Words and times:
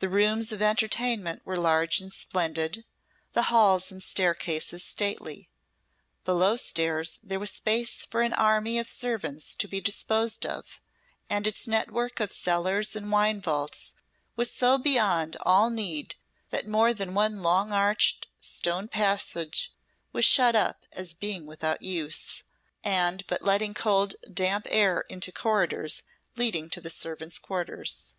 The 0.00 0.10
rooms 0.10 0.52
of 0.52 0.60
entertainment 0.60 1.40
were 1.46 1.56
large 1.56 1.98
and 1.98 2.12
splendid, 2.12 2.84
the 3.32 3.44
halls 3.44 3.90
and 3.90 4.02
staircases 4.02 4.84
stately; 4.84 5.48
below 6.22 6.56
stairs 6.56 7.18
there 7.22 7.38
was 7.40 7.50
space 7.52 8.04
for 8.04 8.20
an 8.20 8.34
army 8.34 8.78
of 8.78 8.90
servants 8.90 9.54
to 9.54 9.66
be 9.66 9.80
disposed 9.80 10.44
of; 10.44 10.82
and 11.30 11.46
its 11.46 11.66
network 11.66 12.20
of 12.20 12.30
cellars 12.30 12.94
and 12.94 13.10
wine 13.10 13.40
vaults 13.40 13.94
was 14.36 14.52
so 14.52 14.76
beyond 14.76 15.34
all 15.46 15.70
need 15.70 16.16
that 16.50 16.68
more 16.68 16.92
than 16.92 17.14
one 17.14 17.40
long 17.40 17.72
arched 17.72 18.26
stone 18.38 18.86
passage 18.86 19.72
was 20.12 20.26
shut 20.26 20.54
up 20.54 20.84
as 20.92 21.14
being 21.14 21.46
without 21.46 21.80
use, 21.80 22.42
and 22.82 23.26
but 23.28 23.40
letting 23.40 23.72
cold, 23.72 24.14
damp 24.30 24.66
air 24.68 25.06
into 25.08 25.32
corridors 25.32 26.02
leading 26.36 26.68
to 26.68 26.82
the 26.82 26.90
servants' 26.90 27.38
quarters. 27.38 28.14